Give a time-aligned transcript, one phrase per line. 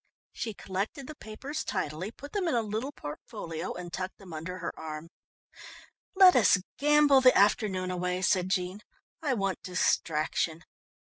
[0.33, 4.57] She collected the papers tidily, put them in a little portfolio and tucked them under
[4.57, 5.09] her arm.
[6.15, 8.81] "Let us gamble the afternoon away," said Jean.
[9.21, 10.63] "I want distraction."